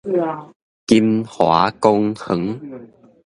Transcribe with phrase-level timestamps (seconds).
[0.87, 2.59] 金華公園